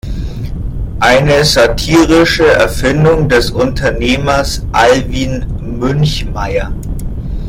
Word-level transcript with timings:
Eine 0.99 1.45
satirische 1.45 2.47
Erfindung 2.47 3.29
des 3.29 3.51
Unternehmers 3.51 4.65
Alwin 4.71 5.45
Münchmeyer. 5.77 6.73